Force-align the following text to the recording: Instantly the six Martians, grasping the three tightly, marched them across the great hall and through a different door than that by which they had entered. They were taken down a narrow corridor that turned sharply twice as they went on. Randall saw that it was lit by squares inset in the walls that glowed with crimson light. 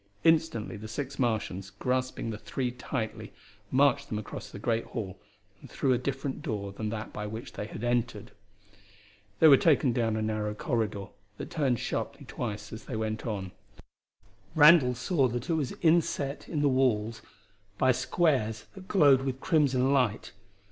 Instantly 0.23 0.77
the 0.77 0.87
six 0.87 1.19
Martians, 1.19 1.69
grasping 1.77 2.31
the 2.31 2.37
three 2.39 2.71
tightly, 2.71 3.31
marched 3.69 4.09
them 4.09 4.17
across 4.17 4.49
the 4.49 4.57
great 4.57 4.83
hall 4.83 5.19
and 5.61 5.69
through 5.69 5.93
a 5.93 5.99
different 5.99 6.41
door 6.41 6.71
than 6.71 6.89
that 6.89 7.13
by 7.13 7.27
which 7.27 7.53
they 7.53 7.67
had 7.67 7.83
entered. 7.83 8.31
They 9.39 9.47
were 9.47 9.57
taken 9.57 9.93
down 9.93 10.15
a 10.17 10.23
narrow 10.23 10.55
corridor 10.55 11.05
that 11.37 11.51
turned 11.51 11.77
sharply 11.77 12.25
twice 12.25 12.73
as 12.73 12.85
they 12.85 12.95
went 12.95 13.27
on. 13.27 13.51
Randall 14.55 14.95
saw 14.95 15.27
that 15.27 15.51
it 15.51 15.53
was 15.53 15.69
lit 15.83 15.83
by 15.83 15.83
squares 15.83 15.93
inset 15.93 16.49
in 16.49 16.61
the 16.61 16.67
walls 16.67 17.21
that 17.77 18.85
glowed 18.87 19.21
with 19.21 19.39
crimson 19.39 19.93
light. 19.93 20.31